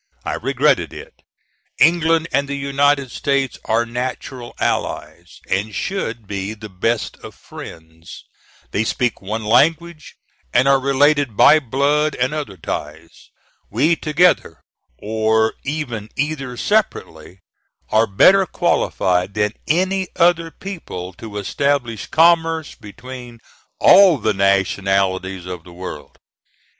I 0.25 0.33
regretted 0.33 0.93
it. 0.93 1.13
England 1.77 2.27
and 2.31 2.47
the 2.49 2.55
United 2.57 3.11
States 3.11 3.59
are 3.65 3.85
natural 3.85 4.55
allies, 4.59 5.39
and 5.47 5.75
should 5.75 6.25
be 6.25 6.55
the 6.55 6.69
best 6.69 7.17
of 7.17 7.35
friends. 7.35 8.25
They 8.71 8.83
speak 8.83 9.21
one 9.21 9.45
language, 9.45 10.15
and 10.55 10.67
are 10.67 10.79
related 10.79 11.37
by 11.37 11.59
blood 11.59 12.15
and 12.15 12.33
other 12.33 12.57
ties. 12.57 13.29
We 13.69 13.95
together, 13.95 14.63
or 14.97 15.53
even 15.63 16.09
either 16.15 16.57
separately, 16.57 17.41
are 17.89 18.07
better 18.07 18.47
qualified 18.47 19.35
than 19.35 19.53
any 19.67 20.07
other 20.15 20.49
people 20.49 21.13
to 21.21 21.37
establish 21.37 22.07
commerce 22.07 22.73
between 22.73 23.37
all 23.77 24.17
the 24.17 24.33
nationalities 24.33 25.45
of 25.45 25.63
the 25.63 25.73
world. 25.73 26.17